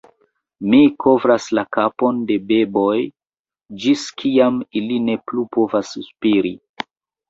[0.69, 2.97] "Mi kovras la kapon de beboj
[3.87, 6.59] ĝis kiam ili ne plu povas spiri."